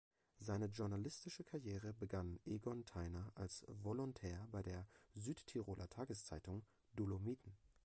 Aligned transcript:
Seine 0.39 0.65
journalistische 0.65 1.43
Karriere 1.43 1.93
begann 1.93 2.39
Egon 2.43 2.85
Theiner 2.85 3.31
als 3.35 3.63
Volontär 3.67 4.47
bei 4.51 4.63
der 4.63 4.87
Südtiroler 5.13 5.87
Tageszeitung 5.89 6.65
"Dolomiten". 6.95 7.55